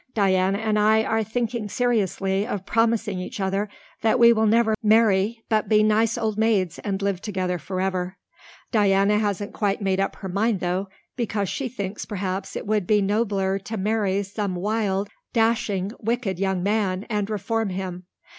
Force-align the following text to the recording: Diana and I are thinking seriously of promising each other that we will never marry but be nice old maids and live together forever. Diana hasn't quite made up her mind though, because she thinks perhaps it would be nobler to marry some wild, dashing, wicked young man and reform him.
Diana 0.15 0.57
and 0.57 0.79
I 0.79 1.03
are 1.03 1.23
thinking 1.23 1.69
seriously 1.69 2.43
of 2.43 2.65
promising 2.65 3.19
each 3.19 3.39
other 3.39 3.69
that 4.01 4.17
we 4.17 4.33
will 4.33 4.47
never 4.47 4.73
marry 4.81 5.43
but 5.47 5.69
be 5.69 5.83
nice 5.83 6.17
old 6.17 6.39
maids 6.39 6.79
and 6.79 7.03
live 7.03 7.21
together 7.21 7.59
forever. 7.59 8.17
Diana 8.71 9.19
hasn't 9.19 9.53
quite 9.53 9.79
made 9.79 9.99
up 9.99 10.15
her 10.15 10.27
mind 10.27 10.59
though, 10.59 10.89
because 11.15 11.49
she 11.49 11.69
thinks 11.69 12.05
perhaps 12.05 12.55
it 12.55 12.65
would 12.65 12.87
be 12.87 12.99
nobler 12.99 13.59
to 13.59 13.77
marry 13.77 14.23
some 14.23 14.55
wild, 14.55 15.07
dashing, 15.33 15.91
wicked 15.99 16.39
young 16.39 16.63
man 16.63 17.05
and 17.07 17.29
reform 17.29 17.69
him. 17.69 18.05